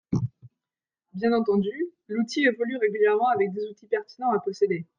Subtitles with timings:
[1.13, 1.69] Bien entendu,
[2.07, 4.87] l’outil évolue régulièrement avec des outils pertinents à posséder.